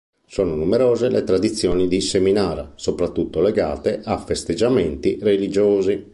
[0.25, 6.09] Sono numerose le tradizioni di Seminara, soprattutto legate a festeggiamenti religiosi.